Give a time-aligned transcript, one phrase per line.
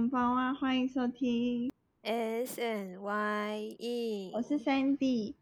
[0.00, 5.34] んばんは，欢迎收听， S N Y E，我是 Sandy，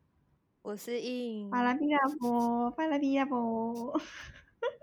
[0.61, 3.97] 我是 In，巴拉比亚波，巴拉比亚波。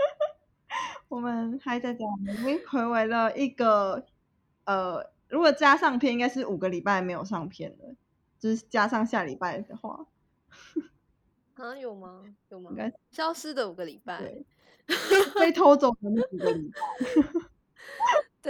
[1.09, 4.05] 我们还在讲，已经回违了一个，
[4.63, 7.95] 呃，如果加上片，应该是五个礼拜没有上片了，
[8.39, 10.05] 就是加上下礼拜的话，
[11.55, 12.23] 啊有吗？
[12.47, 12.93] 有吗应该？
[13.11, 14.45] 消失的五个礼拜对，
[15.37, 16.79] 被偷走的那几个礼拜。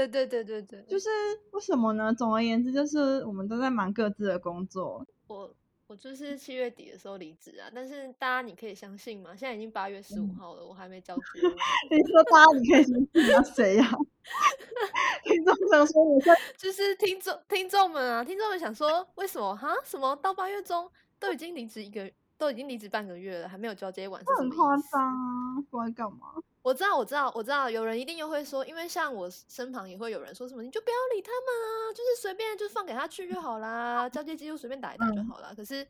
[0.06, 1.08] 对对对对对，就是
[1.52, 2.12] 为什么呢？
[2.12, 5.06] 总而言之，就是我们都在忙各自的工作。
[5.26, 5.50] 我
[5.86, 9.30] 我就是七月底的时候离职啊，但是大家你可以相信吗？
[9.34, 11.54] 现在已经八月十五嗯号了，我还没交 接哦。
[11.90, 13.42] 你说大家你可以相信啊？
[13.42, 13.88] 谁呀、
[15.24, 19.74] 听众想说我在 就是听众听众们啊，听众们想说，为什么哈？
[19.82, 26.34] 什么到八月中都已经离职一个，都已经离职半个月了，还没有交接完，是什很夸张啊，不知道干嘛。
[26.66, 35.52] 我知道，我知道，我知道，有人一定又会说，因为像我身旁也会有人说什么，你就不要理他们啊，就是随便就放给他去就好啦，交接记录随便打一打就嗯好啦。
[35.56, 35.86] 可是，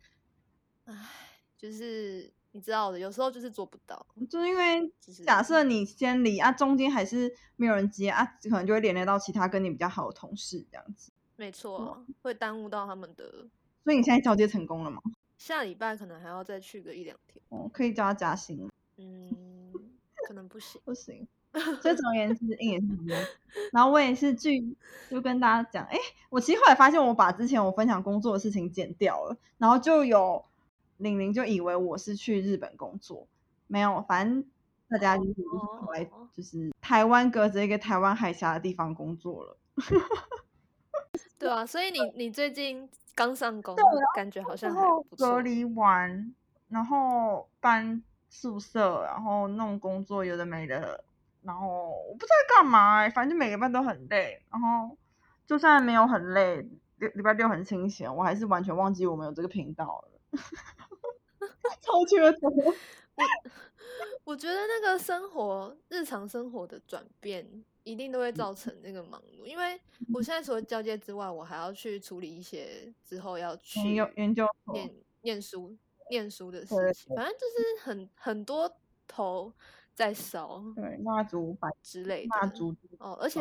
[0.85, 0.95] 唉，
[1.57, 4.93] 就是你知道的，有时候就是做不到，就是因为
[5.25, 11.11] 假设你先离啊，中间还是没有人接啊，可能就会连累到其他跟你比较好的同事这样子。
[11.37, 13.49] 没错啊，会耽误到他们的。
[13.83, 15.01] 所以你现在交接成功了吗？
[15.39, 18.69] 下礼拜可能还要再去个一两天，哦，可以叫他加薪？
[18.99, 19.66] 嗯，
[20.27, 20.81] 可能不行。
[20.85, 21.29] 不行。
[21.81, 23.17] 所以总而言之，硬也是很多。
[23.73, 24.77] 然后我也是据
[25.09, 25.97] 就跟大家讲，哎，
[26.28, 30.45] 我其实后来发现我把之前我分享工作的事情剪掉了，然后就有
[30.99, 33.27] 玲玲就以为我是去日本工作，
[33.69, 34.45] 没有，反正
[34.91, 35.33] 大家就是
[35.81, 39.56] 跑来哦就是台湾隔着一个台湾海峡的地方工作了。
[41.39, 43.75] 对啊，所以你你最近刚上工
[44.15, 45.31] 感觉好像还不错。
[45.31, 46.34] 隔离完，
[46.69, 51.04] 然后搬宿舍，然后弄工作，有的没的，
[51.42, 54.97] 然后我不知道干嘛、欸，反正每个班都很累，然后
[55.47, 56.62] 就算没有很累，
[56.97, 60.20] 礼礼拜六很清闲，我还是完全忘记我们有这个频道了，
[61.81, 62.48] 超缺德。
[64.25, 69.44] 我觉得那个生活日常生活的转变，一定都会嗯造成那个忙碌。
[69.44, 69.81] 因为
[70.12, 75.75] 我现在除了交接之外，我还要去处理一些之后要去研究研究念念书、
[76.11, 78.71] 念书的事情，反正就是很很多
[79.06, 79.53] 头
[79.94, 82.37] 在烧对蜡烛白之类的。
[82.37, 83.41] 蜡烛哦，而且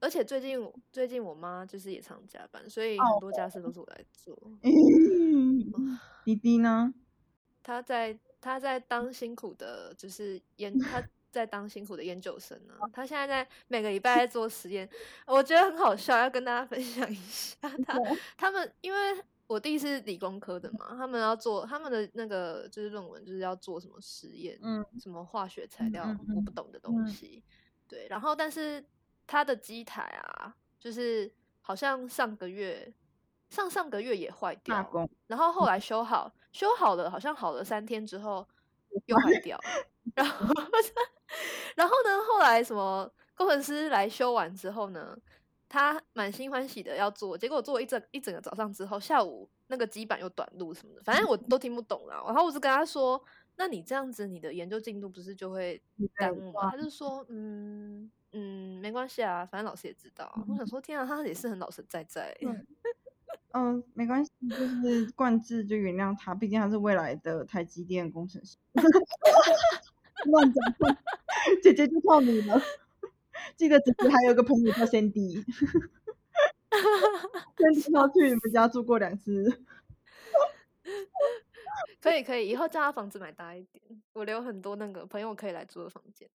[0.00, 4.36] 而且最近我最近我妈就是也常加班，所以哦很多家事都是我在做。
[6.24, 6.92] 弟弟呢？
[7.62, 14.86] 他在他在当辛苦的，就是研他 在当辛苦的研究生呢、他现在在每个礼拜在做实验，
[15.26, 17.56] 我觉得很好笑，要跟大家分享一下。
[17.86, 17.98] 他
[18.36, 18.98] 他们因为
[19.52, 27.06] 我弟是理工科的嘛，他们要做他们的那个就是论文，就是要做什么实验，嗯，什么化学材料我不懂的东嗯。
[27.06, 27.44] 西，
[27.86, 28.06] 对。
[28.08, 28.82] 然后但是
[29.26, 31.30] 他的机台啊，就是
[31.60, 32.92] 好像上个月
[33.50, 38.48] 上上个月也坏掉然后后来修好，修好了，好像好了三天之后
[39.06, 40.46] 又坏掉了，然后
[41.76, 45.16] 然后呢，后来什么工程师来修完之后呢，
[45.72, 52.22] 他满心欢喜的要做，结果做了一整一整个早上之后，下午那个基板又短路什么的，反正我都听不懂了。
[52.26, 53.18] 然后我就跟他说
[53.56, 55.82] ：“那你这样子，你的研究进度不是就会
[56.16, 62.36] 耽误吗？”他就说：“嗯嗯，没关系啊，反正老师也知道啊。”我想说，天啊，他也是很老实在在。
[62.42, 62.66] 嗯
[63.54, 68.58] 嗯，没关系，就是冠志就原谅他，毕竟他是未来的台积电工程师。
[70.26, 70.94] 乱讲话，
[71.62, 72.60] 姐姐就靠你了。
[73.56, 75.44] 记得只是还有个朋友叫 Sandy，Sandy
[77.92, 79.62] 他 去你们家住过两次。
[82.00, 86.28] 可以可以，以后叫他房子买大一点，我留很多那个朋友可以来住的房间。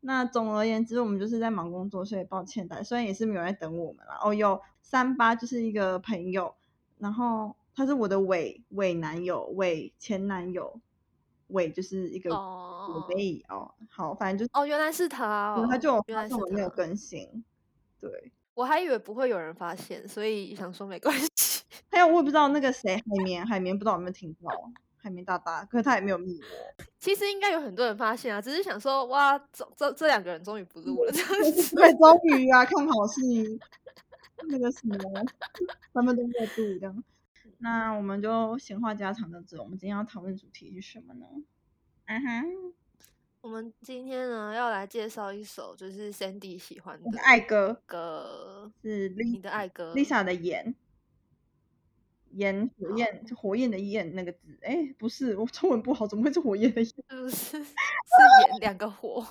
[0.00, 4.18] 那总而言之，我们就是在忙工作，所以抱歉的，虽然也是没有人在等我们啦。
[4.22, 6.54] 哦，有三八就是一个朋友，
[6.98, 10.80] 然后他是我的伪伪男友、伪前男友，
[11.48, 13.72] 伪就是一个哦伪哦。
[13.88, 17.44] 好，反正就是哦，原来是他哦，对他就有原来是我没有，更新，
[18.00, 18.32] 对。
[18.54, 21.62] 我还以为不会有人发现，所以想说没关系。
[21.92, 24.50] 还有我也不知道那个谁海绵，海绵不知道有没有听到，
[24.96, 26.84] 海绵大大，可是他也没有密我。
[26.98, 31.76] 其实应该有很多人发现啊，只是想说哇，这这这两个人终于不录了这样 子。
[31.76, 33.60] 对，终于啊，看好戏，
[34.48, 34.96] 那个什么，
[35.92, 37.04] 他们都在录这样。
[37.58, 41.26] 那我们就闲话家常的字，我们今天要讨论主题是什么呢？
[42.06, 42.74] 嗯哼，
[43.40, 50.74] 我们今天呢要来介绍一首就是 Sandy 喜欢的爱歌歌，是你 Lisa 的爱歌 Lisa 的炎，
[52.30, 56.90] 炎火焰，就火焰的焰那个字，哎，不是，我中文不好，怎么会是火焰的焰？
[56.94, 57.64] 是不是是
[58.50, 59.26] 演两个火，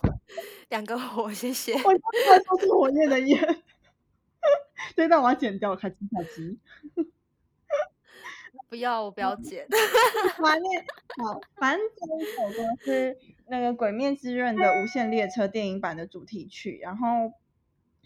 [0.70, 1.74] 两个火，谢谢。
[1.76, 1.94] 我刚
[2.30, 3.64] 才说是火焰的焰，
[4.96, 6.60] 对，但我要剪掉，开机卡机。
[8.70, 9.68] 不要，我不要剪。
[10.42, 10.64] 反正
[11.24, 13.18] 好，反正这一首歌是
[13.48, 16.80] 那个《鬼灭之刃》的《无限列车》电影版的主题曲。
[16.82, 17.32] 然后，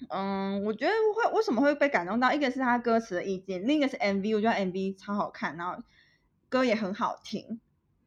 [0.09, 2.33] 嗯，我觉得会为什么会被感动到？
[2.33, 5.81] 一个是他歌词的意境，另一个是 MV，我觉得 MV 超好看，然后
[6.50, 7.59] 歌也很好听。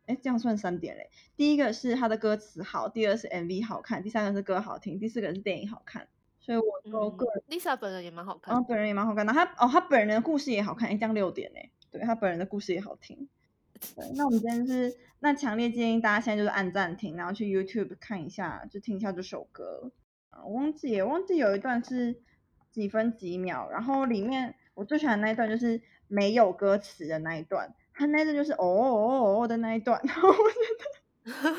[0.07, 1.11] 哎，这样算三点嘞。
[1.37, 6.09] 第一个是他的歌词好，第二是 MV 好看，第三个是歌好听，第四个是电影好看。
[6.41, 9.33] 所以我就个人，Lisa 本人也蛮好看然后本人也蛮好看的。
[9.33, 11.61] 他哦，他本人的故事也好看，哎，这样六点呢。
[11.93, 13.29] 对他本人的故事也好听。
[13.95, 19.93] 对，那我们今天是那强烈建议大家现在就是按暂停，然后去 YouTube 看一下，就听一下这首歌。
[20.31, 22.17] 啊，我忘记了，忘记有一段是
[22.71, 31.57] 几分几秒，然后里面我最喜欢的那一段就是没有歌词的那一段，他那段就是哦哦哦哦的那一段， 然后我觉得，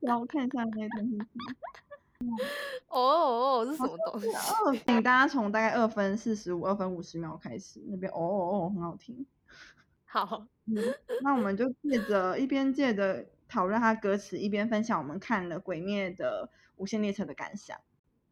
[0.00, 1.26] 然后我看一下那一段是什么。
[2.88, 4.28] 哦哦哦，是什么东西？
[4.28, 9.26] 哦，请大家从大概二分四十五、二分五十秒开始，那边哦哦哦很好听。
[10.12, 10.74] 好，嗯，
[11.22, 17.78] 那我们就借着一边借着讨论它歌词，一边分享我们看了《鬼灭》的《无限列车》的感想。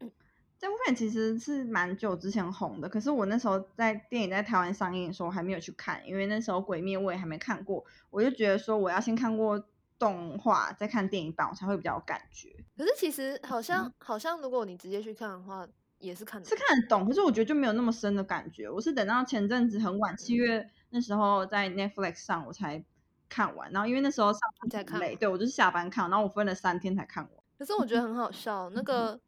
[0.00, 0.10] 嗯
[0.58, 9.64] 这部片其实是蛮久之前红的，可是我那时候在电影在台湾上映的时候我还没有去看，因为那时候《鬼灭》我也还没看过，我就觉得说我要先看过
[9.98, 12.54] 动画，再看电影版，我才会比较有感觉。
[12.76, 15.66] 可是其实好像好像，如果你直接去看的话，
[15.98, 18.68] 也是看得是看得懂，可是我觉得就没有那么深的感觉。
[18.68, 22.84] 我是等到前阵子很晚，七月那时候在 Netflix 上我才
[23.28, 27.32] 看完，然后因为那时候上班才看对我就是下班看，然后我分了三天才看完。
[27.58, 29.18] 可是我觉得很好笑，那个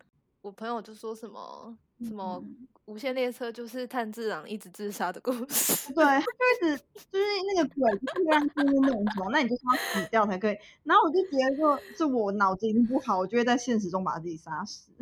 [0.40, 5.92] 我朋友就说什么什么嗯无限列车就是炭治郎一直自杀的故事。
[5.94, 7.24] 对，他就一直就是
[7.54, 10.58] 那个鬼就是会让自己弄走，那你就是要死掉才可以。
[10.82, 14.90] 然后我就觉得说，是我脑子已经不好，我就会在现实中把自己杀死。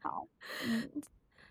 [0.00, 0.28] 好，
[0.68, 0.88] 嗯，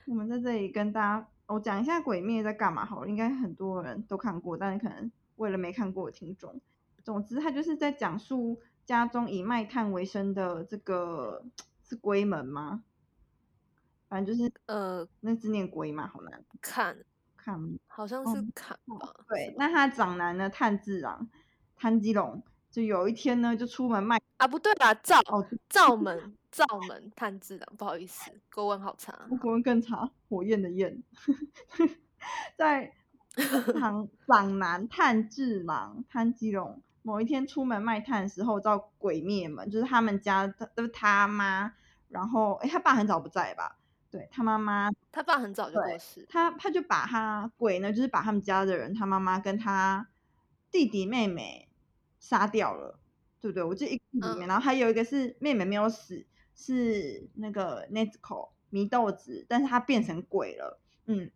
[0.05, 6.61] 我们在这里跟大家我讲一下《鬼灭》在干嘛好了，应该很多人都看过，但是可能为了没看过的听众，
[7.03, 11.43] 总之他就是在讲述家中以卖炭为生的这个
[11.83, 12.83] 是龟门吗？
[14.07, 16.97] 反正就是呃，那字念龟嘛，好难看
[17.37, 17.59] 看。
[17.87, 19.13] 好像是看吧。
[19.27, 21.29] 对，那他长男呢，炭治郎、
[21.75, 29.13] 炭治龙，就有一天呢，就出门卖啊，不对吧，灶哦，灶门灶门炭治郎，不好意思，国文好差。
[29.41, 31.01] 国文更差，火焰的焰，
[32.57, 32.91] 在
[33.79, 41.73] 长长男炭治郎、炭治龙某一天出门卖炭的时候，遭鬼灭门，就是他们家的，都是他妈，
[42.09, 43.77] 然后哎，他爸很早不在吧？
[44.11, 50.09] 对他妈妈他爸很早就过世，他他就把他鬼呢，就是把他们家的人，他妈妈跟他
[50.69, 51.69] 弟弟妹妹
[52.19, 52.99] 杀掉了，
[53.39, 53.63] 对不对？
[53.63, 61.29] 我记得一个弟弟妹妹，嗯然后还有一个是妹妹没有死，是那个 Nezuko 祢豆子，但是他变成鬼了，嗯。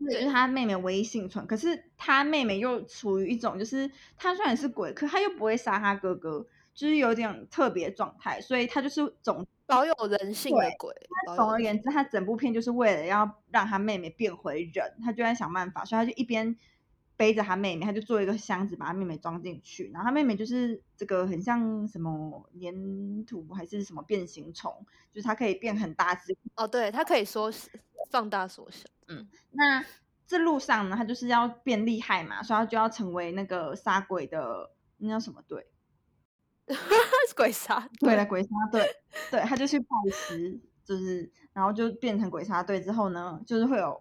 [0.00, 10.92] 这也对是他妹妹唯一幸存，可是他妹妹又处于一种，就是他虽然是鬼，可他又不会杀他哥哥，就是有点特别状态，所以他就是总保有人性的鬼。
[11.36, 16.54] 总而言之，他整部片就是为了要让他妹妹变回人，他就在想办法，所以他就一边
[17.16, 26.36] 背着他妹妹，他就做一个箱子把他妹妹装进去，然后他妹妹就是这个很像什么粘土还是什么变形虫，就是它可以变很大只。
[26.56, 27.68] 哦，对，它可以缩小
[28.10, 28.88] 放大缩小。
[29.06, 29.84] 嗯那
[30.26, 35.66] 这路上呢，他就是要变厉害嘛，所以他就要成为那个杀鬼的那叫什么队？
[37.36, 38.88] 鬼杀对了，鬼杀队，
[39.30, 44.00] 对他就去拜师，就是然后就变成鬼杀队之后呢，就是会有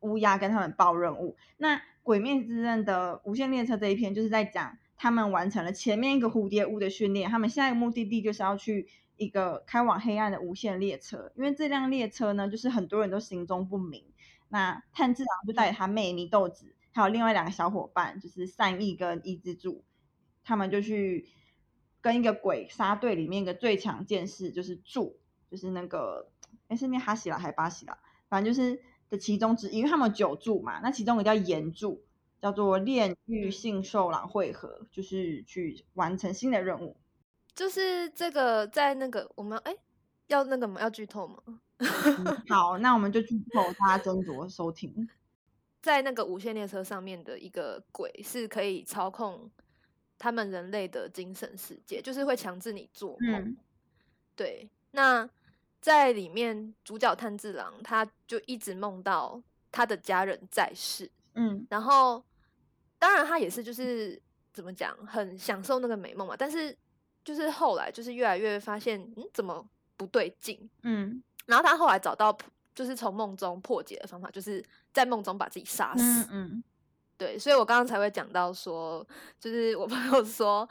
[0.00, 1.36] 乌鸦跟他们报任务。
[1.56, 1.76] 那
[2.08, 8.88] 《鬼灭之刃》的无限列车这一篇就是在讲他们完成了前面一个蝴蝶屋的训练，他们下一个目的地就是要去
[9.18, 14.06] 一个开往黑暗的无限列车，因为这辆列车呢，就是很多人都行踪不明。
[14.48, 19.84] 那炭治郎就带着他妹祢豆子，还有另外两个小伙伴，就是善意跟伊之助，
[20.44, 21.28] 他们就去
[22.00, 25.18] 跟一个鬼杀队里面一个最强剑士，就是柱，
[25.50, 26.30] 就是那个
[26.68, 27.98] 哎是念哈希拉还是巴喜拉，
[28.30, 32.02] 反正就是的其中之一，因为他们有九柱嘛，那其中一个叫岩住，
[32.40, 36.96] 叫做炼狱性兽狼汇合，就是去完成新的任务。
[37.54, 39.74] 就是这个在那个我们哎
[40.28, 40.80] 要那个吗？
[40.80, 41.42] 要剧透吗？
[41.78, 45.08] 嗯好，那我们就剧透，大家斟酌收听。
[45.80, 49.50] 在那个无限列车上面的一个鬼是可以操控
[50.18, 53.40] 他们人类的精神世界，就是会强制你做梦。
[53.40, 53.56] 嗯
[54.34, 55.28] 对，那
[55.80, 62.22] 在里面主角炭治郎他就一直梦到他的家人在世，嗯然后
[62.98, 64.20] 当然他也是就是
[64.52, 66.76] 怎么讲，很享受那个美梦嘛，但是
[67.24, 69.64] 就是后来就是越来越发现，嗯，怎么
[69.96, 70.68] 不对劲？
[70.82, 72.36] 嗯然后他后来找到
[72.74, 76.02] 就是从梦中破解的方法，就是在梦中把自己杀死。
[76.02, 76.64] 嗯嗯，
[77.18, 79.04] 对，所以我刚刚才会讲到说，
[79.40, 80.66] 就是我朋友说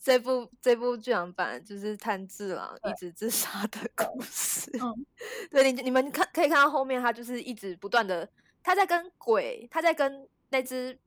[0.00, 4.68] 这部这部剧场版就是炭治郎一直自杀的故事。
[4.82, 5.06] 嗯
[5.52, 8.28] 对，你你们看可以看到后面，他就是一直不断的
[8.64, 10.98] 他在跟鬼，他在跟那只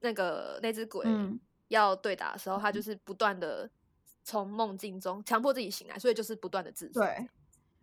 [0.00, 3.70] 那个那只鬼嗯要对打的时候，他就是不断的
[4.24, 7.00] 从梦境中强迫自己醒来，所以就是不断的自杀。
[7.00, 7.28] 对，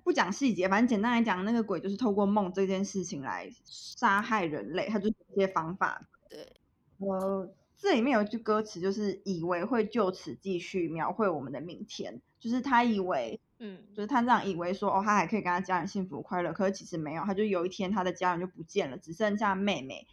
[0.04, 6.06] 不讲细节，反正简单来讲，那个鬼就是透过梦这件事情来杀害人类，他就是有一些方法。
[6.30, 6.48] 对，
[7.00, 20.08] 呃，这里面有一句歌词，就是以为会就此继续描绘我们的明天，就是他以为，嗯，就是他这样以为说，哦，他还可以跟他家人幸福快乐，可是其实没有，他就有一天他的家人就不见了，只剩下妹妹，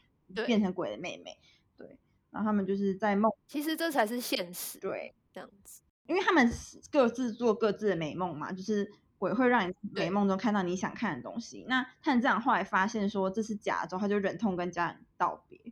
[0.46, 1.38] 变成鬼的妹妹，
[1.76, 1.98] 对，
[2.30, 5.82] 然后他们就是在梦，其实这才是现实，对，这样子。
[6.06, 6.48] 因为他们
[6.92, 11.64] 各自做各自的美梦嘛，就是鬼会让你美梦中看到你想看的东西。
[11.68, 15.65] 那探长后来发现说这是假的之后，他就忍痛跟家人道别。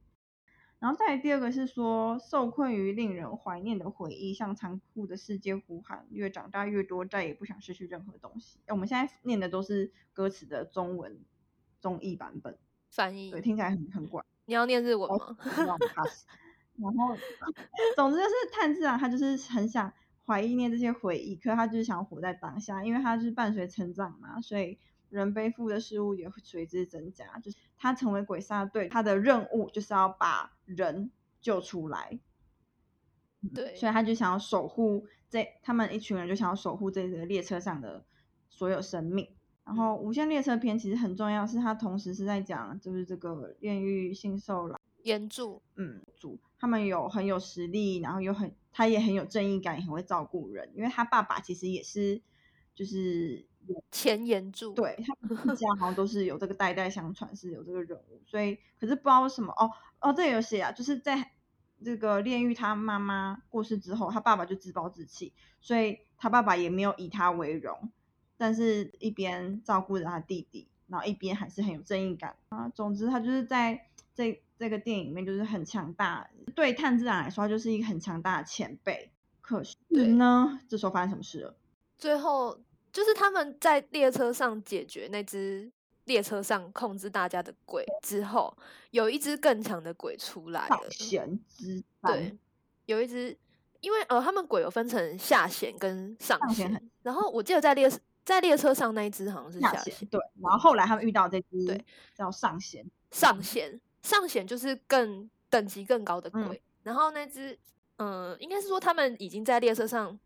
[0.85, 8.59] 然后再来第二个是说，受困于令人怀念的回忆，向残酷的世界呼喊，越长大越多，再也不想失去任何东西。
[8.67, 11.19] 诶我们现在念的都是歌词的中文
[11.81, 12.59] 中译版本，
[12.91, 14.23] 翻译对，，听起来很很怪。
[14.45, 15.39] 你要念日文吗？
[16.77, 17.17] 然后，
[17.97, 19.91] 总之就是炭治郎，他就是很想
[20.27, 24.79] 怀念这些回忆，可是他就是想活在当下，因为他就是伴随成长嘛，所以
[25.17, 27.39] 人背负的事物也会随之增加。
[27.39, 32.19] 就是他成为鬼杀队，他的任务就是要把人救出来，
[33.55, 38.05] 对，所以他就想要守护这他们一群人就想要守护这个列车上的
[38.49, 39.29] 所有生命。
[39.65, 44.79] 然后《无限列车篇》其实很重要，是它同时是在讲就是这个炼狱信受狼。
[45.03, 50.71] 原著，嗯，主他们有很有实力，然后又很他也很有正义感，也很会照顾人。
[50.75, 52.23] 因为他爸爸其实也是，
[52.75, 53.54] 就是有
[53.91, 58.21] 前言著，对他们一家好像都是有这个代代相传，是有这个人物。
[58.27, 61.33] 所以可是不知道为什么哦哦，这里有写啊，就是在
[61.85, 67.91] 这个炼狱他妈妈过世之后，他爸爸就自暴自弃，所以他爸爸也没有以他为荣，
[68.37, 72.69] 但是一边照顾着他弟弟，然后一边还是很有正义感啊。
[72.69, 79.11] 总之，他就是在这这个电影里面就是很强大，对炭治郎来说，他就是一个很强大的前辈。
[79.41, 81.57] 可是呢，这时候发生什么事了？
[81.99, 82.61] 最后
[82.95, 85.69] 就是他们在列车上解决那只
[86.05, 88.57] 列车上控制大家的鬼之后，
[88.93, 90.91] 有一只更强的鬼出来上了。
[90.91, 91.83] 弦之。
[92.03, 92.39] 对，
[92.87, 93.37] 有一只，
[93.81, 97.91] 因为呃，他们鬼有分成下弦跟上弦然后我记得在列
[98.25, 101.67] 在列车上那一只好像是下下弦，对，然后后来他们遇到这只。
[101.67, 101.85] 对
[102.15, 106.47] 叫上弦，上弦上弦就是更等级更高的嗯。
[106.47, 107.59] 鬼，然后那只
[107.97, 110.17] 嗯，应该是说他们已经在列车上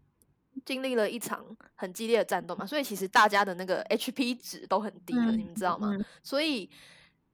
[0.64, 5.94] 经历了一场很激烈的战斗嘛，所以其实大家的那个 HP 值都很低了，你们知道吗？
[5.96, 6.68] 嗯所以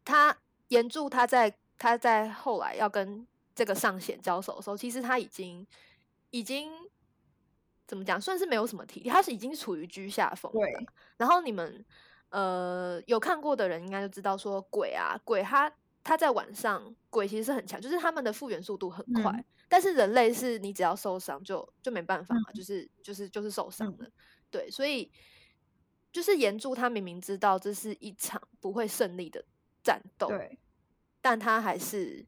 [0.04, 0.37] 他
[0.69, 5.66] 岩柱他在他在后来要跟这个上弦交手的时候，其实他已经
[6.31, 6.71] 已经
[7.87, 10.61] 怎么讲，算是没有什么体力，他是已经处于居下风的。
[11.16, 11.85] 然后你们
[12.31, 15.71] 呃有看过的人应该就知道说鬼啊鬼他
[16.04, 19.44] 他在晚上鬼其实是很强，就是他们的复原速度很快，嗯。
[19.68, 24.04] 但是人类是你只要受伤就就没办法嘛，就是就是就是受伤嗯。
[24.04, 24.11] 了。
[24.50, 25.11] 对，所以
[26.12, 29.44] 就是岩柱他明明知道这是一场不会胜利的
[29.82, 30.61] 战斗，对，
[31.20, 32.25] 但他还是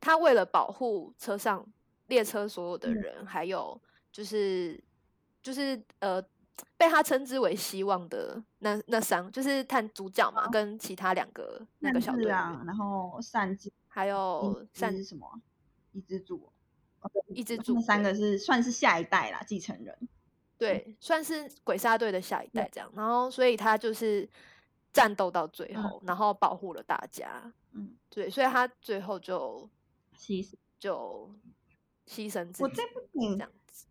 [0.00, 1.72] 他为了保护车上
[2.08, 2.94] 列车所有的嗯。
[2.94, 4.82] 人，还有就是
[5.42, 6.22] 就是呃
[6.76, 15.40] 被他称之为希望的那那三，就是探主角嘛，跟其他两个那个小队啊，然后善治，还有一三只什么啊？
[15.92, 16.52] 一只猪哦，
[17.02, 19.96] 哦对一只他猪对们三个是算是下一代啦，继承人。
[20.58, 22.88] 对，算是鬼杀队的下一代这样。
[22.94, 24.28] 然后，所以他就是
[24.92, 27.52] 战斗到最嗯后，然后保护了大家。
[27.72, 29.68] 嗯，对，所以他最后就
[30.16, 31.34] 牺牲就
[32.06, 32.62] 牺牲自己。
[32.62, 33.48] 我这部电影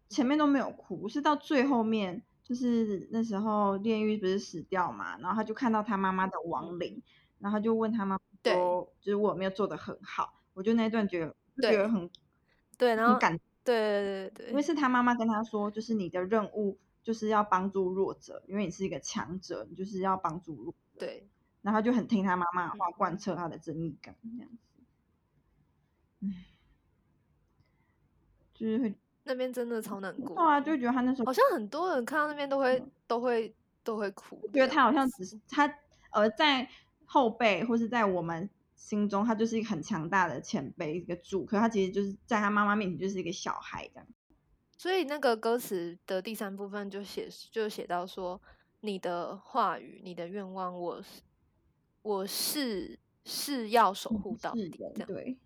[0.08, 7.02] 前面都没有哭，是到最后面，就是那时候炼狱不是死掉嘛，然后他就看到他妈妈的亡灵，
[7.40, 10.42] 然后他就问他妈妈对说，就是我有没有做的很好？
[10.54, 11.22] 我就那一段觉
[11.56, 12.10] 得，觉得很
[12.78, 20.78] 对，然后很感对对对对对，因为是他妈妈跟他说，就是你的任务就是要帮助弱者，因为你是一个强者，你就是要帮助弱者。
[21.00, 21.30] 对，
[21.62, 24.58] 然后他就很听他妈妈的话，嗯贯彻他的正义感，这样子。
[26.20, 26.34] 嗯，
[28.54, 28.94] 就是会，
[29.32, 30.46] 那边真的超难过对。
[30.46, 35.74] 啊，就觉得他那时候好像很多人看到那边都会都会都会哭觉得他好像只是他
[36.12, 36.70] 呃在
[37.06, 44.08] 后辈或是在我们心中，他就是一个很强大的前辈，一个主，可他其实就是在他妈妈面前就是一个小孩这样。
[44.76, 48.42] 所以那个歌词的第三部分就写就写到说，
[48.82, 51.22] 你的话语、你的愿望，我是
[52.02, 55.38] 我是是要守护到是底，这样对，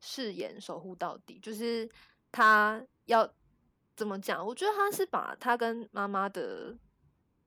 [0.00, 1.88] 誓言守护到底，就是
[2.32, 3.32] 他要
[3.94, 4.44] 怎么讲？
[4.44, 6.76] 我觉得他是把他跟妈妈的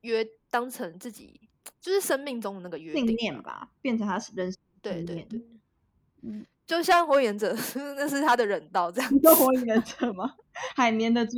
[0.01, 1.41] 约当成自己
[1.81, 5.41] 就是生命中的那个约信定念吧，变成他人生对对对，
[6.21, 7.53] 嗯，就像火影忍者，
[7.97, 10.35] 那是他的人道这样子你说火影忍者吗？
[10.75, 11.33] 海绵的就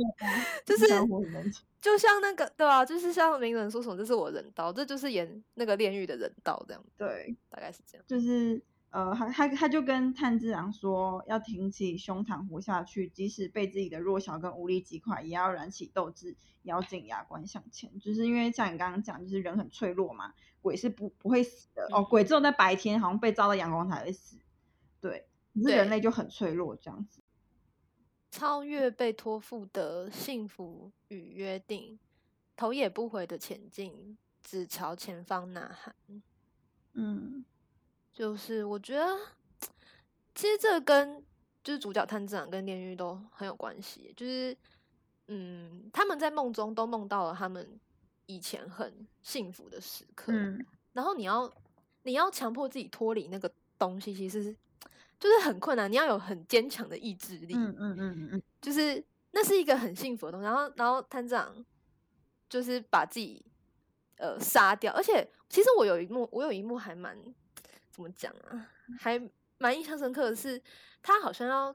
[0.76, 1.60] 是火影忍者。
[1.80, 8.04] 就像那个对啊，就是像鸣人说什么，这是我人道，这就是演那个炼狱的人道这样，对，大概是这样。
[8.06, 18.00] 就是呃，他他他就跟炭治郎说，要挺起胸膛活下去，即使被自己的弱小跟无力击垮，也要燃起斗志，咬紧牙关向前。
[18.00, 24.38] 就是因为像你刚刚讲，就是人很脆弱嘛，鬼是不不会死的、哦，嗯鬼只有在白天好像被照到阳光才会死，
[25.00, 27.20] 对，可是人对类就很脆弱这样子。
[28.30, 31.98] 超越被托付的幸福与约定，
[32.56, 35.94] 头也不回的前进，只朝前方呐喊。
[36.94, 37.44] 嗯
[38.18, 39.16] 就是我觉得，
[40.34, 41.24] 其实这跟
[41.62, 44.12] 就是主角炭治郎跟炼狱都很有关系。
[44.16, 44.56] 就是，
[45.28, 47.78] 嗯，他们在梦中都梦到了他们
[48.26, 51.48] 以前很幸福的时刻，嗯然后你要
[52.02, 53.48] 你要强迫自己脱离那个
[53.78, 54.56] 东西，其实是
[55.20, 55.88] 就是很困难。
[55.88, 60.44] 你要有很坚强的意志力，嗯嗯嗯嗯就是那是一个很幸福的东西。
[60.44, 61.64] 然后，然后探长
[62.48, 63.46] 就是把自己
[64.16, 67.16] 呃杀掉，而且其实我有一幕，我有一幕还蛮
[67.98, 69.20] 怎么讲啊，还
[69.58, 70.62] 蛮印象深刻的是，
[71.02, 71.74] 他好像要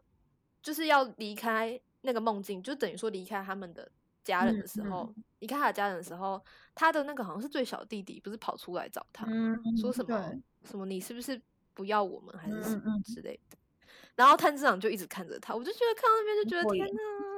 [0.62, 3.92] 就是要离开那个梦境，就等于说离开他们的
[4.24, 6.42] 家人的时嗯候，离开他的家人的时候，
[6.74, 10.32] 他的那个好像是最小弟弟，不是跑出来找他，嗯，说什么
[10.64, 11.42] 什么你是不是
[11.74, 13.58] 不要我们还是什么之类的。
[14.16, 16.88] 然后探知长就一直看着他，我就觉得看到那边就觉得天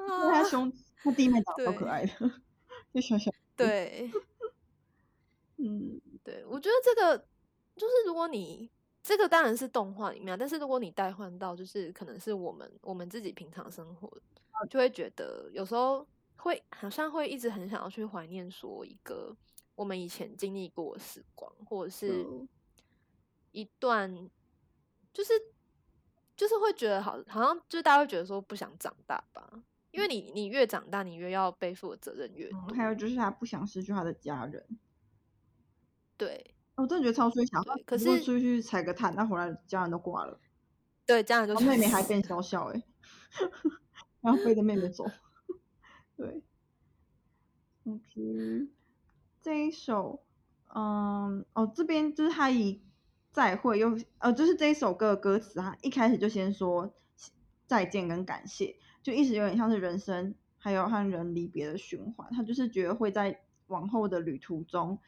[0.07, 0.71] 哪，他兄
[1.01, 2.31] 他弟妹长得超可爱的，
[2.93, 4.11] 就小小，对。
[5.57, 5.99] 嗯。
[6.25, 7.15] 对，我觉得这个
[7.75, 8.67] 就是如果你
[9.05, 14.11] 这个当然是动画里面啊，但是如果你代换到就是可能是我们我们自己平常生活，
[14.67, 19.31] 就会觉得有时候会好像会一直很想要去怀念说一个
[19.75, 22.49] 我们以前经历过的时光，或者是嗯。
[23.51, 24.29] 一段
[25.13, 25.31] 就是
[26.35, 34.65] 就是会觉得好好像就是大家会觉得说不想长大吧，因为你你越长大，你越要背负的责任越多，嗯还有就是他不想失去他的家人。
[36.17, 40.37] 对我真的觉得超衰小，可是出去踩个炭，那回来家人都挂了，
[41.05, 42.83] 对，家人就妹妹还是变小小哎、
[44.21, 45.05] 然后背着妹妹走，
[46.17, 46.43] 对
[47.85, 48.67] ，OK，
[49.41, 50.21] 这一首，
[50.73, 52.81] 嗯，哦，这边就是他以
[53.31, 56.93] 再会又呃，就是这一首歌的歌词啊，一开始就先说
[57.67, 64.99] 再见跟感谢，就一直有点像是人生还有和人离别的循环，他就是觉得会在往后的旅途中。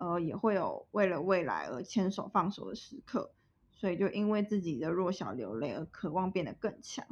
[0.00, 3.34] 呃，也会有为了未来而牵手放手的时刻，
[3.70, 7.06] 所以就因为自己的弱小流泪而渴望变得更强，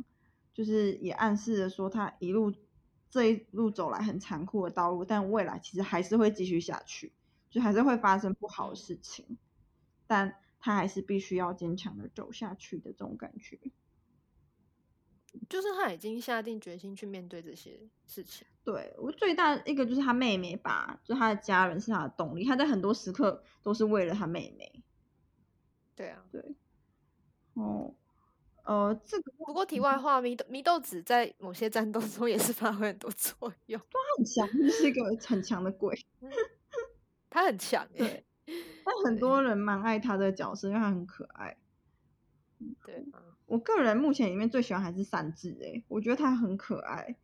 [0.54, 2.50] 就是也暗示着说他一路
[3.10, 7.12] 这一路走来很残酷的道路，但未来其实还是会继续下去，
[7.50, 9.36] 就还是会发生不好的事情，
[10.06, 13.60] 但他还是必须要坚强的走下去的这种感觉。
[15.48, 18.46] 就是他已经下定决心去面对这些事情。
[18.64, 24.82] 对我最大一个就是他妹妹吧，就他的家人是他的动力，他在很多时刻都是为了他妹妹。
[25.96, 26.42] 对啊，对，
[27.54, 27.94] 哦，
[28.64, 35.98] 呃，这个不过题外话，祢豆祢豆子在某些战斗中也是发挥很多作用，他很强，就是一个很强的鬼。
[37.30, 38.24] 他很强哎、 对
[38.84, 41.56] 但很多人蛮爱他的角色，因为他很可爱。
[42.84, 47.16] 对啊，我个人目前里面最喜欢还是善治诶，我觉得他很可爱，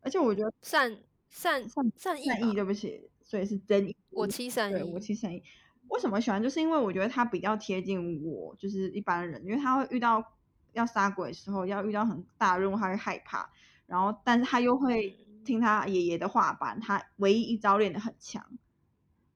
[0.00, 3.96] 而且我觉得善善善善意善意，对不起，所以是真意。
[4.10, 5.42] 我七善意，我七善意。
[5.88, 6.42] 为什么喜欢？
[6.42, 10.32] 就是因为我觉得他比较贴近我，就是一般人，因为他会遇到
[10.72, 13.48] 要杀鬼的时候，要遇到很大的任务，他会害怕，
[13.86, 18.44] 然后但是他又会嗯听他爷爷的话班，他唯一一招练得很强。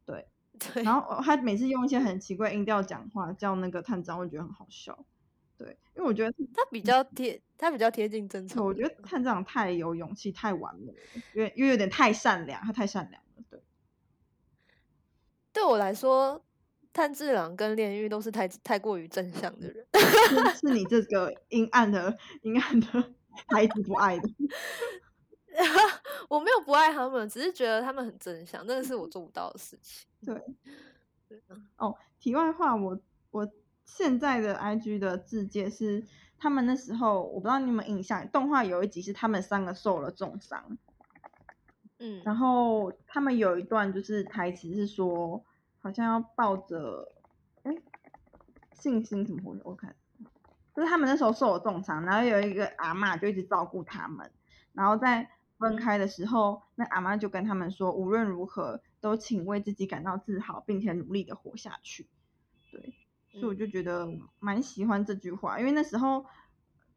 [0.05, 0.27] 对，
[0.59, 5.05] 对，然后他每次用一些很奇怪音调讲话，叫那个探长，我觉得很好笑。
[5.61, 8.65] 对，因为我觉得他比较贴，他比较贴近真诚。
[8.65, 10.99] 我觉得探长太有勇气，太完美了，
[11.35, 13.45] 因为因为有点太善良，他太善良了。
[13.51, 13.61] 对，
[15.53, 16.43] 对我来说，
[16.95, 19.87] 炭治郎跟炼狱都是太太过于正向的人。
[20.59, 22.87] 是你这个阴暗的阴暗的
[23.49, 24.31] 孩子不爱的。
[26.31, 30.09] 我没有不爱他们，只是觉得他们很正向，那个是我做不到的事情。
[30.25, 31.39] 对，
[31.77, 32.99] 哦，题外话，我
[33.31, 33.47] 我
[33.91, 36.05] 现在的 IG 的字界是
[36.39, 40.79] 他们那时候，我不知道你有没有印象，动画有一集是他们三个受了重伤，
[41.99, 45.45] 嗯，然后他们有一段就是台词是说，
[45.81, 47.13] 好像要抱着，
[47.65, 47.75] 哎，
[48.73, 49.97] 信心什么我我看，
[50.75, 54.31] 就是他们那时候受了重伤，然后有一个阿嬷就一直照顾他们，
[54.73, 55.31] 然后在。
[55.61, 62.09] 分开的时候，那阿妈就跟他们说，无论如何都请为自己感到自豪，并且努力的活下去。
[62.73, 62.95] 对，
[63.33, 66.25] 所以我就觉得蛮喜欢这句话，因为那时候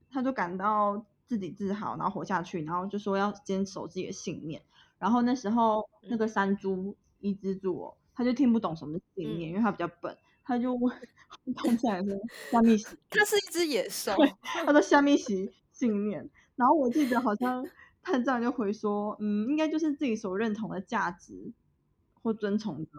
[0.10, 4.62] 他就感到自己自豪，然后活下去，然后就说要坚守自己的信念。
[4.98, 10.96] 然后那时候那个山猪一只猪哦，他就听不懂什么信念，因为他比较笨，他就问，
[11.56, 12.18] 看起来说
[12.52, 14.16] 虾米喜， 他是一只野兽，
[14.66, 16.30] 他说虾米喜信念。
[16.56, 17.66] 然后我记得好像。
[18.06, 21.54] 探长就回说，嗯，应该就是自己所认同的价值
[22.22, 22.92] 或遵从的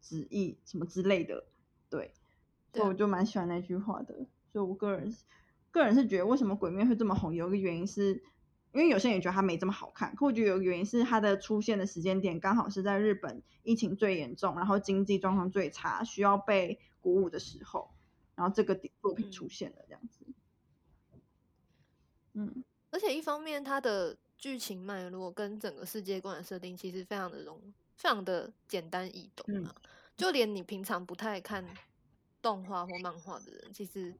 [0.00, 1.44] 旨意什么之类的，
[1.88, 2.12] 对，
[2.72, 4.26] 所以我就蛮喜欢那句话的。
[4.52, 5.14] 所以我个人
[5.70, 8.14] 个人是觉得，为什么鬼面会这么红，有一个原因是，
[8.72, 17.90] 因为有些人也觉得它没这么好看，可我觉得有一个原因是它的出现的时间点刚好是在日本疫情最严重，然后经济状况最差，需要被鼓舞的时候，
[18.34, 20.26] 然后这个作品出现了这样子，
[22.34, 22.64] 嗯。
[22.90, 27.60] 而且一方面，它的剧情脉络跟整个世界观的设定其实非常的容，
[27.94, 29.74] 非常的简单易懂啊。
[30.16, 31.64] 就连你平常不太看
[32.40, 34.14] 动画或漫画的人，其实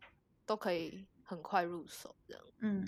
[0.45, 2.43] 都可以很快入手这样。
[2.61, 2.87] 嗯，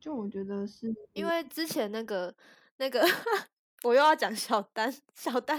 [0.00, 2.34] 就我觉得是，因为之前那个
[2.78, 3.04] 那个，
[3.84, 5.58] 我又要讲小丹，小丹，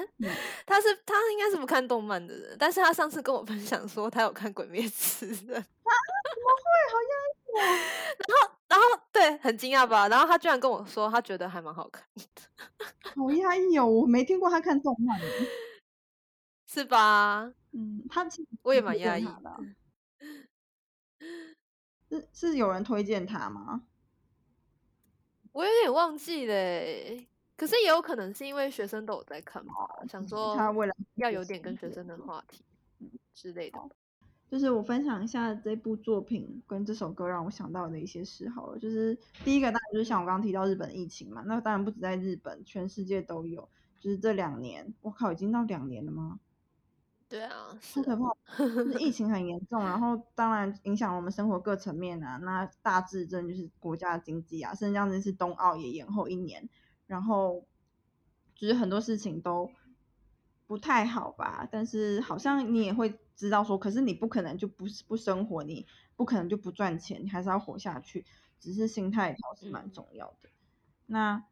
[0.66, 5.64] 他是他应该是不看动漫的人，但是他上次跟我分享说他有看《鬼灭之刃》，怎么会？
[6.92, 7.72] 好压抑
[8.28, 8.56] 然后。
[8.70, 10.08] 然后对，很惊讶吧？
[10.08, 12.22] 然后他居然跟我说，他觉得还蛮好看的。
[13.16, 15.20] 好压抑哦，我没听过他看动漫，
[16.72, 17.52] 是吧？
[17.72, 18.24] 嗯，他
[18.62, 19.60] 我也蛮压抑的。
[22.08, 23.82] 是是有人推荐他吗？
[25.52, 27.28] 我有点忘记嘞。
[27.58, 29.74] 可是也有可能是因为学生都有在看嘛，
[30.08, 32.64] 想说他未来要有点跟学生的话题
[33.34, 33.80] 之类的。
[34.48, 38.78] 就是我分享一下这部作品跟这首歌让我想到的一些事好了。
[38.78, 43.68] 就是第一个当然就是像我刚刚提到日本疫情嘛，那当然不止在日本，全世界都有。
[44.00, 46.40] 就是这两年，我靠，已经到两年了吗？
[47.30, 48.34] 对啊，好可怕！
[48.58, 52.38] 就是疫情很严重，然后 当然影响我们生活各层面啊。
[52.38, 56.68] 那大致真就是国家的经济啊，甚至这样子是冬奥也延后一年，
[57.06, 57.64] 然后
[58.56, 59.70] 就是很多事情都。
[60.68, 68.24] 不太好吧，但是好像你也会知道说，可是你不可能就不是不生活，你不可能就不赚钱，你还是要活下去，
[68.60, 70.50] 只是心态调是蛮重要的。
[71.08, 71.44] 那，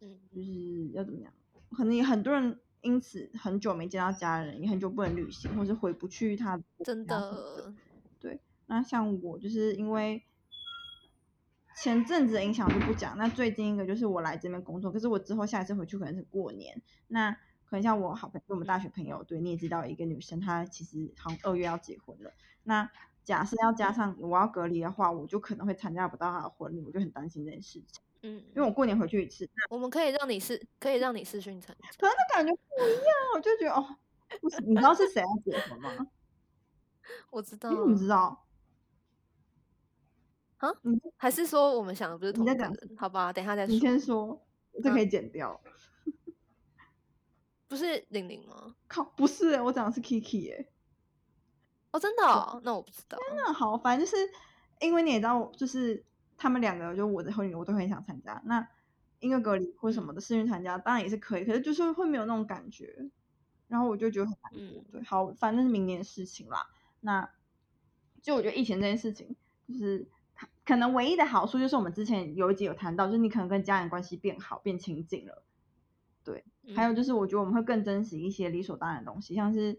[0.00, 1.32] 嗯，就是要怎么样？
[1.70, 7.72] 可能也很多人因此很久没见到家人，也很久不能旅行，或是回不去他真的。
[8.18, 10.22] 对，那像我就是因为
[11.76, 17.36] 前阵子的影响就不讲，那最近一个就是我来这边工作，可是我之后下一次回去可能是过年，那。
[17.70, 22.32] 可能像我好朋友，我们大学朋友，对，你也知道，一个女生她其实好像二月要结婚了。
[22.62, 22.90] 那
[23.24, 28.02] 假设要加上我要隔离的话，我就可能会参加不到她的婚礼，我就很担心这件事情。
[28.22, 29.48] 嗯，因为我过年回去一次。
[29.70, 31.88] 我们可以让你试，可以让你试训参加。
[31.98, 33.04] 可是那感觉不一样，
[33.34, 33.96] 我就觉得哦，
[34.40, 36.06] 不是，你知道是谁要结婚吗？
[37.30, 37.70] 我知道。
[37.70, 38.44] 你怎么知道？
[40.58, 40.68] 啊？
[41.16, 42.96] 还是说我们想的不是同一个人？
[42.98, 43.72] 好吧，等一下再说。
[43.72, 44.44] 你先说，
[44.82, 45.60] 这可以剪掉。
[47.68, 48.74] 不是玲玲吗？
[48.88, 50.66] 靠，不是哎，我讲的是 Kiki 哎。
[51.92, 52.60] 哦，真的？
[52.64, 53.16] 那我不知道。
[53.28, 54.28] 真的，好，反正就是
[54.80, 56.04] 因为你也知道，就是
[56.38, 58.40] 他们两个，就我的婚礼，我都很想参加。
[58.46, 58.66] 那
[59.20, 63.10] 音乐隔离或什么的，私训参加当然也是可以，可是就是会没有那种感觉，
[63.66, 64.84] 然后我就觉得很难过。
[64.92, 66.68] 对，好，反正是明年的事情啦。
[67.00, 67.28] 那
[68.22, 70.06] 就我觉得疫情这件事情，就是
[70.64, 75.42] 可能唯一的好处就是我们之前有一集有谈到，就是你可能跟家人关系变好、变亲近了。
[76.22, 76.44] 对，
[76.76, 79.78] 还有就是，我觉得我们会更珍惜一些理所当然的东西，像是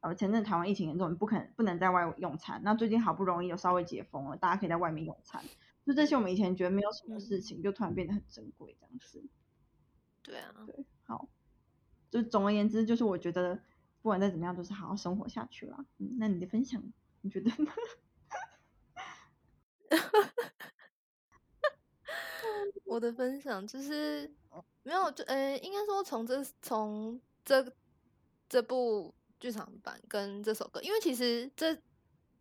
[0.00, 5.42] 呃，前阵台湾疫情严重，你不可能不能在外用餐，那最近好不容易有稍微解封了，大家可以在外面用餐，
[5.86, 9.22] 就这些我们以前觉得没有什么事情，就突然变得很珍贵这样子。
[10.22, 11.28] 对啊，对，好，
[12.10, 13.56] 就总而言之，就是我觉得
[14.00, 15.84] 不管再怎么样，都是好好生活下去啦。
[15.98, 16.82] 嗯，那你的分享？
[17.20, 17.72] 你觉得呢？
[22.84, 24.32] 我的分享就是
[24.82, 27.74] 没有，就呃，应该说从这从这
[28.48, 31.76] 这部剧场版跟这首歌，因为其实这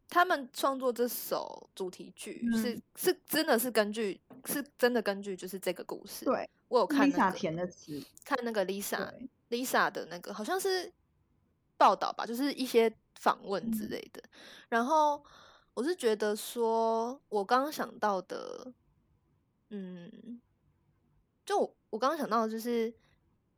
[0.09, 2.81] 他们创作这首主题曲是、嗯。
[2.95, 9.11] 是真的是根据是真的根据就是这个故事，对，我有看那 Lisa 个填的词，看那个 Lisa
[9.49, 10.91] Lisa 的那个好像是
[11.77, 13.89] 报道吧，就是一些访问之嗯。
[13.89, 14.21] 类的。
[14.69, 15.23] 然后
[15.73, 18.71] 我是觉得说，我刚刚想到的，
[19.69, 20.39] 嗯，
[21.45, 22.93] 就我我刚刚想到的就是，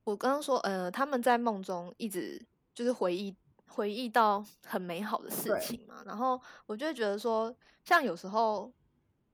[0.04, 2.42] 我刚刚说，呃，他们在梦中一直
[2.74, 3.36] 就是回忆
[3.68, 8.72] 回忆到很美好的事情嘛，然后我就会觉得说，像有时候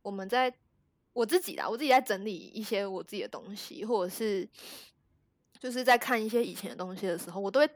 [0.02, 0.54] 我们在
[1.14, 4.48] 我自己啦，我自己在整理一些我自己的东西，或者是
[5.60, 7.70] 就是在看一些以前的东西的时候，我都会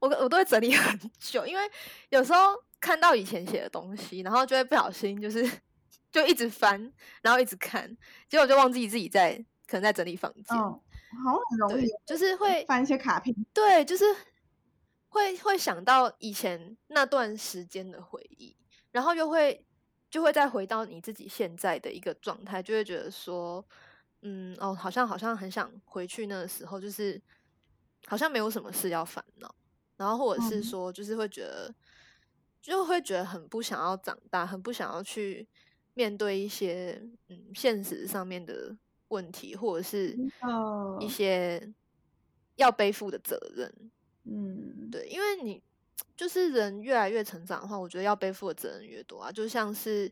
[0.00, 1.62] 我我都会整理 很久，因为
[2.10, 5.48] 有时候看到以前写的东西，然后就会不小心就是
[6.10, 6.92] 就一直翻，
[7.22, 7.96] 然后一直看，
[8.28, 10.58] 结果就忘记自己在可能在整理房间，嗯，
[11.24, 11.38] 好。
[11.50, 14.04] 很容易对，就是会翻一些卡片，对，就是
[15.10, 18.56] 会会想到以前那段时间的回忆，
[18.92, 19.66] 然后又会
[20.08, 23.62] 就会再回到你自己现在的一个状态，就会觉得说，
[24.22, 27.20] 嗯，哦，好像好像很想回去那个时候，就是
[28.06, 29.54] 好像没有什么事要烦恼，
[29.96, 30.62] 然后或者是嗯。
[30.62, 31.74] 说，就是会觉得
[32.62, 35.46] 就会觉得很不想要长大，很不想要去
[35.94, 38.76] 面对一些嗯现实上面的
[39.08, 41.08] 问题，或者是呃一。
[41.08, 41.72] 些
[42.56, 43.90] 要背负的责任。
[44.32, 45.60] 嗯，对，因为你
[46.16, 49.32] 就是人越来越成长的话，我觉得要背负的责任越多啊。
[49.32, 50.10] 就像是，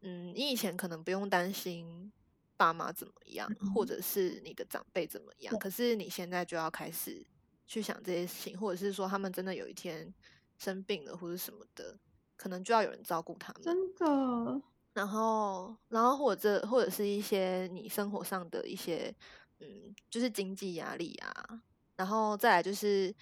[0.00, 2.10] 嗯，你以前可能不用担心
[2.56, 7.22] 爸妈怎么样，或嗯者是你的长辈怎么样，可是你现在就要开始
[7.66, 10.12] 去想这些事情，或者是说他们真的有一天
[10.56, 11.98] 生病了或者什么的，
[12.36, 13.62] 可能就要有人照顾他们。
[13.62, 14.62] 真的，
[14.94, 19.14] 然后，然后或者或者是一些你生活上的一些，
[19.60, 21.62] 嗯，就是经济压力啊，
[21.96, 23.14] 然后再来就是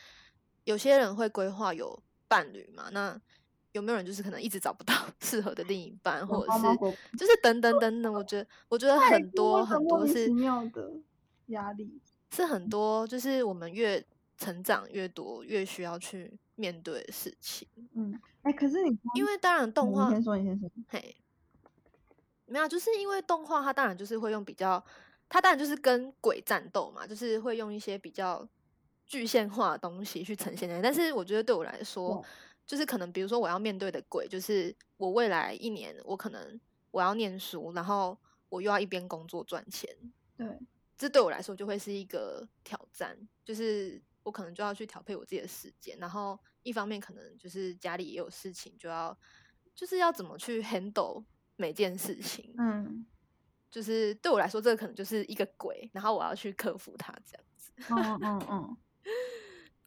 [0.70, 3.20] 有些人会规划有伴侣嘛，那
[3.72, 10.92] 有没有人就是可能一直找不到 适合的另一半，或者是就是等等等等，我觉得我觉得很多很多是奇妙的
[11.46, 14.00] 压力，是很多，就是我们越
[14.38, 17.66] 成长越多，越需要去面对的事情。
[17.94, 21.16] 嗯，哎，可是你因为当然动画先说，你先说，嘿，
[22.46, 24.84] 没有啊，就是因为动画它当然就是会用比较，
[25.28, 28.48] 它当然就是跟鬼战斗嘛，就是会用一些比较
[29.10, 30.80] 具象化的东西去呈现的。
[30.80, 32.28] 但是我觉得对我来说对，
[32.64, 36.60] 就是可能比如说我要面对的鬼，就是我未来一年我可能
[36.92, 38.16] 我要念书，然后
[38.48, 39.90] 我又要一边工作赚钱，
[40.36, 40.46] 对，
[40.96, 49.18] 这对我来说就会是一个挑战，就是我可能就要去调配我自己的时间，然后一方面可能就是家里也有事情，就要
[49.74, 51.24] 就是要怎么去 handle
[51.56, 53.04] 每件事情，嗯，
[53.70, 57.72] 就是对我来说，这个可能就是一个鬼，然后我要去克服它这样子。
[57.88, 58.76] 嗯嗯嗯，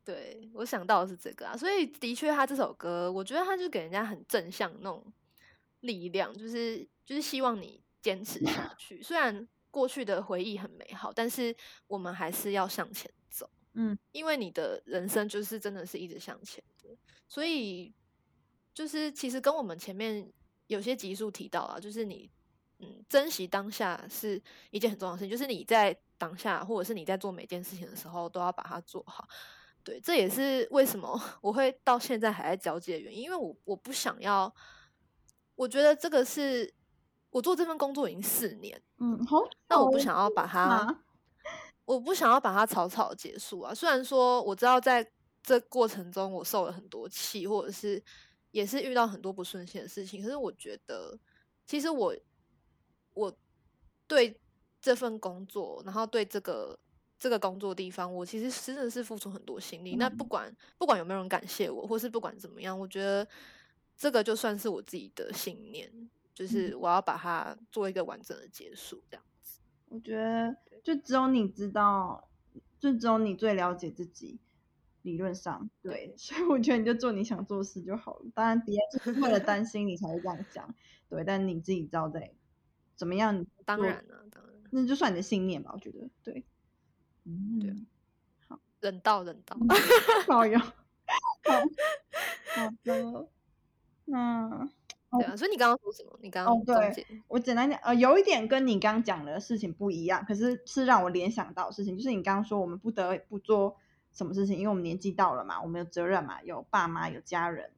[0.05, 5.05] 对我想到的是这个啊，所以的确，他这首歌，我觉得他就给人家很正向那种
[5.79, 9.01] 力量，就是就是希望你坚持下 去。
[9.01, 11.55] 虽然过去的回忆很美好，但是
[11.87, 13.49] 我们还是要向前走。
[13.73, 16.89] 嗯，因为你的人生就是真的是一直向前的，
[17.27, 17.93] 所以
[18.73, 20.31] 就是其实跟我们前面
[20.67, 22.29] 有些集数提到啊，就是你
[22.79, 24.39] 嗯珍惜当下是
[24.69, 29.27] 一件很重要的事情，就是你在当下或者是你在做每件事情的时候都要把它做好。
[29.83, 34.53] 对，这也是为什么 我会到现在还在交接的原因，因为我我不想要，
[35.55, 36.73] 我觉得这个是
[37.29, 41.03] 我做这份工作已经四年，嗯，好，那我不想要把它啊，
[41.85, 43.73] 我不想要把它草草结束啊。
[43.73, 45.05] 虽然说我知道在
[45.41, 48.01] 这过程中我受了很多气，或者是
[48.51, 51.19] 也是遇到很多不顺心的事情，可是我觉得
[51.65, 52.15] 其实我
[53.13, 53.35] 我
[54.07, 54.39] 对
[54.79, 56.79] 这份工作，然后对这个
[57.23, 59.95] 这个工作地方，我其实真的是付出很多心力。
[59.95, 63.25] 那不管不管有没有人感谢我，或是不管怎么样，我觉得
[63.95, 65.89] 这个就算是我自己的信念，
[66.33, 69.61] 就是我要把它做一个完整的结束，这样子。
[69.87, 72.27] 我觉得就只有你知道，
[72.77, 74.41] 就只有你最了解自己。
[75.03, 78.25] 理论上对， 所以我觉得你就做你想做的事就好了。
[78.33, 80.75] 当然，别人是为了担心你才会这样讲，
[81.09, 81.21] 对。
[81.25, 82.33] 但你自己知道在
[82.95, 85.71] 怎么样，当然了、啊，当然，那就算你的信念吧。
[85.73, 86.45] 我觉得对，
[87.25, 87.73] 嗯，对，
[88.47, 89.57] 好，人道人道，
[90.27, 90.67] 好哟，好
[92.55, 93.27] 好的，
[94.05, 94.69] 那
[95.11, 95.35] 对啊。
[95.37, 96.19] 所以你刚刚说什么？
[96.21, 103.77] 你刚哦，刚对，我简单讲，呃，有一点跟你刚刚讲的事情不一样，可是是让我联想到的事情，就是你刚刚说我们不得不做
[104.11, 107.71] 什么事情，因为我们年纪到了嘛，我们有责任嘛，有爸妈，有家人，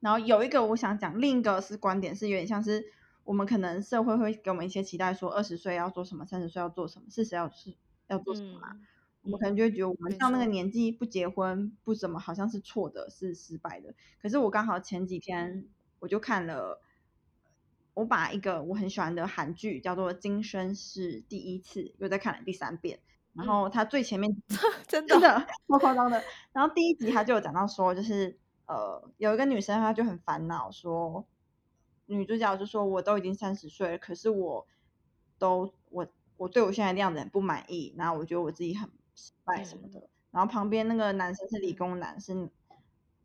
[0.00, 2.86] 然后有一个我想讲，另一个是观点是有点像是
[3.24, 7.74] 我们可能社会会给我们一些期待，说二十岁要做什么，三十岁要做什么，四十要是
[8.08, 8.72] 要做什么嘛。
[8.72, 8.86] 嗯
[9.22, 13.92] 我们可能就会觉得我们没到那个年纪不结婚不怎么好像是错的，是失败的。
[14.22, 16.80] 可是我刚好前几天嗯我就看了，
[17.94, 23.00] 我把一个我很喜欢的韩剧叫做《今生是第一次》，又再看了第三遍。
[23.32, 24.32] 然后它最前面
[24.86, 26.22] 真的真的超夸张的。
[26.52, 31.26] 然后第一集他就有讲到说，就是呃有一个女生她就很烦恼说，
[32.06, 34.68] 女主角就说我都已经三十岁了，可是我
[35.36, 40.08] 都我我对我现在的样子很不满意，然后我觉得我自己很失败什么的。
[40.30, 42.50] 然后旁边那个男生是理工男，是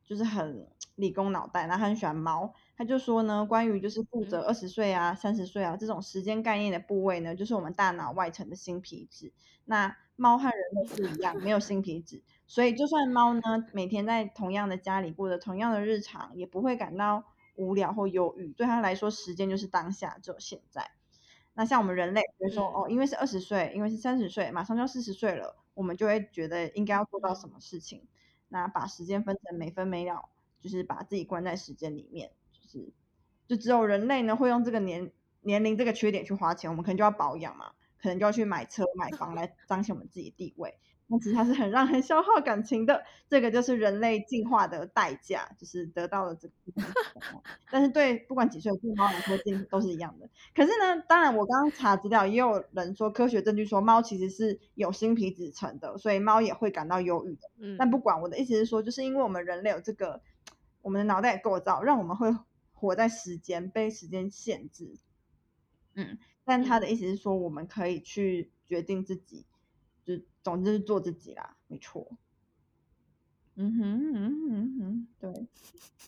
[0.05, 2.53] 就是很理工脑袋，然后他很喜欢猫。
[2.77, 9.33] 他就说呢，关于就是负责嗯二十岁啊、三十岁啊这种时间概念的部位呢，就是我们大脑外层的新皮质。
[9.65, 13.41] 那猫和人类是一样，没有新皮质，所以就算猫呢
[13.73, 17.23] 每天在同样的家里过着同样的日常，也不会感到
[17.55, 18.53] 无聊或忧郁。
[18.53, 20.91] 对他来说，时间就是当下，只有现在。
[21.53, 28.07] 那像我们人类，比如说、嗯哦，因为是二十岁，因为是三十岁，马上就要四十岁了，我们就会觉得应该要做到什么事情。
[28.47, 32.93] 那把时间分成每分每秒，就是把自己关在时间里面，就是
[33.47, 35.11] 就只有人类呢会用这个年
[35.41, 40.77] 年龄这个缺点去花钱，我们可能就要保养嘛，可能就要去买车买房来彰显我们自己的地位。
[41.11, 46.53] 那其实它是很让人消耗感情的，这个就是人类进化的代价，就是得到了这个。
[47.69, 50.29] 但是对不管几岁对猫来说，进都是一样的。
[50.55, 57.51] 可是呢，当然我刚刚查资料，也有人说科学证据说猫其实是有新皮质层的，所以猫也会感到忧郁的。
[57.59, 60.21] 嗯，但不管我的意思是说，就是因为我们人类有这个
[60.81, 62.33] 我们的脑袋构造，让我们会
[62.71, 64.97] 活在时间被时间限制。
[65.93, 69.50] 嗯，但他的意思是说，我们可以去决定自己，就
[70.43, 72.07] 总之是做自己啦，没错。
[73.55, 75.47] 嗯哼，嗯哼，嗯哼，对，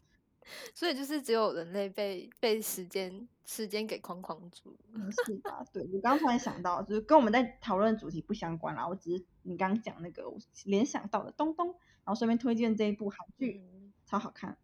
[0.74, 4.76] 所以就是只有人类被被时间时间给框框住。
[4.94, 5.64] 嗯是吧？
[5.74, 14.58] 对我刚刚突然想到，就是跟我们在讨论的主题不相关啦，我只是你刚刚讲那个我联想到的东东，然后顺便推荐这一部韩剧，嗯，超好看。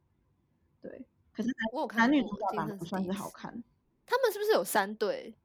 [0.81, 3.63] 对，可是我有男男女主角长得今生不算是好看。
[4.05, 5.35] 他们是不是有三对？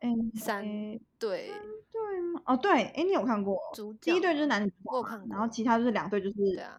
[0.00, 1.52] 哎，三哎对，
[1.92, 2.42] 对吗？
[2.46, 3.58] 哦，对，哎，你有看过？
[3.74, 6.36] 主第一对就是男女主我有角嘛，看过然后其他就是两对，就是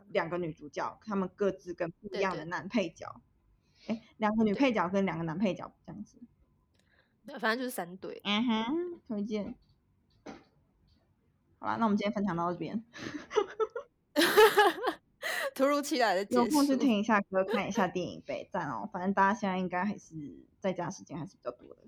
[0.10, 3.22] 两个女主角，他们各自跟不一样的男配角。
[3.88, 6.18] 哎，两个女配角跟两个男配角这样子。
[7.26, 8.20] 对反正就是三对。
[8.24, 9.56] 嗯哼，推荐。
[11.60, 12.84] 好啦，那我们今天分享到这边，
[15.54, 18.90] 突如其来的结有空去束，听一下歌，看一下电影，北赞哦。
[18.92, 20.16] 反正大家现在应该还是
[20.60, 21.82] 在家时间还是比较多的，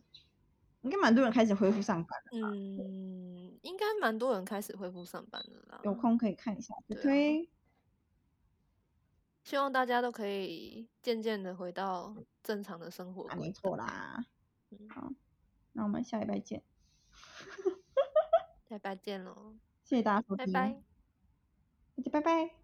[0.84, 2.54] 应该蛮多人开始恢复上班了吧。
[2.54, 5.82] 嗯，应该蛮多人开始恢复上班了啦。
[5.84, 7.50] 有空可以看一下，推对啊推。
[9.44, 13.76] 希望大家都可以渐渐的回到正常的生活没错。
[13.76, 14.26] 啦。
[14.72, 15.12] 嗯好，
[15.74, 16.64] 那我们下礼拜见，
[18.68, 20.82] 下礼拜见喽，谢谢大家收听，拜拜。
[21.96, 22.63] 大家拜拜。